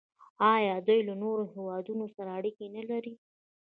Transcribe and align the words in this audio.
آیا 0.53 0.75
دوی 0.87 0.99
له 1.07 1.13
نورو 1.23 1.43
هیوادونو 1.53 2.05
سره 2.15 2.29
اړیکې 2.39 2.65
نلري؟ 2.75 3.13